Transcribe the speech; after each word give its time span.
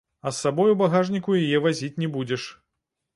А 0.27 0.31
з 0.35 0.39
сабой 0.43 0.71
у 0.73 0.77
багажніку 0.79 1.35
яе 1.41 1.59
вазіць 1.65 1.91
не 2.05 2.09
будзеш. 2.17 2.49